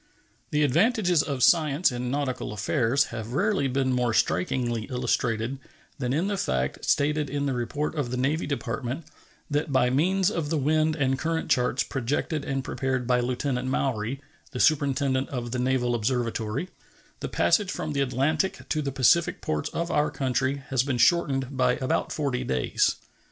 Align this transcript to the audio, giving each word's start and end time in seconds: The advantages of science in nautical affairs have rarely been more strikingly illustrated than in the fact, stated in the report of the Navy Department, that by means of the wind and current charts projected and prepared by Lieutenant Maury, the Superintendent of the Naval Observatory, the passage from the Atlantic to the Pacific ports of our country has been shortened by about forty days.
The 0.49 0.63
advantages 0.63 1.21
of 1.21 1.43
science 1.43 1.91
in 1.91 2.09
nautical 2.09 2.53
affairs 2.53 3.03
have 3.13 3.33
rarely 3.33 3.67
been 3.67 3.93
more 3.93 4.15
strikingly 4.15 4.85
illustrated 4.85 5.59
than 5.99 6.11
in 6.11 6.25
the 6.25 6.37
fact, 6.37 6.83
stated 6.85 7.29
in 7.29 7.45
the 7.45 7.53
report 7.53 7.93
of 7.93 8.09
the 8.09 8.17
Navy 8.17 8.47
Department, 8.47 9.05
that 9.51 9.71
by 9.71 9.91
means 9.91 10.31
of 10.31 10.49
the 10.49 10.57
wind 10.57 10.95
and 10.95 11.19
current 11.19 11.51
charts 11.51 11.83
projected 11.83 12.43
and 12.43 12.63
prepared 12.63 13.05
by 13.05 13.19
Lieutenant 13.19 13.67
Maury, 13.67 14.19
the 14.49 14.59
Superintendent 14.59 15.29
of 15.29 15.51
the 15.51 15.59
Naval 15.59 15.93
Observatory, 15.93 16.69
the 17.19 17.29
passage 17.29 17.69
from 17.69 17.93
the 17.93 18.01
Atlantic 18.01 18.67
to 18.69 18.81
the 18.81 18.91
Pacific 18.91 19.39
ports 19.39 19.69
of 19.69 19.91
our 19.91 20.09
country 20.09 20.63
has 20.69 20.81
been 20.81 20.97
shortened 20.97 21.55
by 21.55 21.73
about 21.73 22.11
forty 22.11 22.43
days. 22.43 22.95